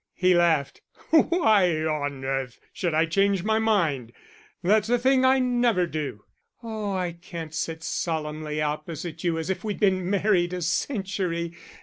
[0.15, 0.81] He laughed.
[1.11, 4.13] "Why on earth should I change my mind?
[4.63, 6.23] That's a thing I never do."
[6.63, 11.53] "Oh, I can't sit solemnly opposite you as if we'd been married a century.